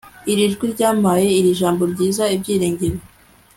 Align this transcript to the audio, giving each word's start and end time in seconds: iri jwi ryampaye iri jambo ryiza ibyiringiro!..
iri 0.31 0.45
jwi 0.53 0.65
ryampaye 0.73 1.27
iri 1.39 1.49
jambo 1.59 1.83
ryiza 1.93 2.23
ibyiringiro!.. 2.35 2.99